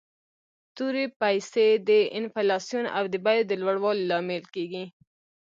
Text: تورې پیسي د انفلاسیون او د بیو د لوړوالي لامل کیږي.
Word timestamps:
تورې 0.75 1.05
پیسي 1.21 1.69
د 1.89 1.89
انفلاسیون 2.19 2.85
او 2.97 3.03
د 3.13 3.15
بیو 3.25 3.41
د 3.49 3.51
لوړوالي 3.61 4.03
لامل 4.11 4.43
کیږي. 4.53 4.85